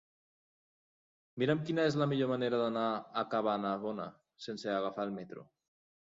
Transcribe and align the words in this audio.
Mira'm 1.41 1.59
quina 1.65 1.83
és 1.89 1.97
la 2.01 2.07
millor 2.13 2.31
manera 2.31 2.59
d'anar 2.61 2.85
a 3.21 3.25
Cabanabona 3.33 4.07
sense 4.47 4.73
agafar 4.79 5.05
el 5.09 5.13
metro. 5.19 5.45